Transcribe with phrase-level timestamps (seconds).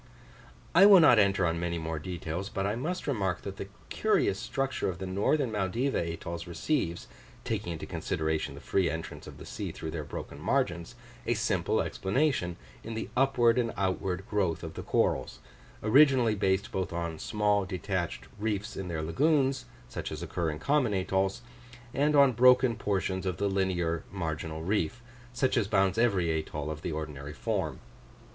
[0.73, 4.39] I will not enter on many more details; but I must remark that the curious
[4.39, 7.07] structure of the northern Maldiva atolls receives
[7.43, 10.95] (taking into consideration the free entrance of the sea through their broken margins)
[11.27, 15.37] a simple explanation in the upward and outward growth of the corals,
[15.83, 20.95] originally based both on small detached reefs in their lagoons, such as occur in common
[20.95, 21.43] atolls,
[21.93, 26.81] and on broken portions of the linear marginal reef, such as bounds every atoll of
[26.81, 27.79] the ordinary form.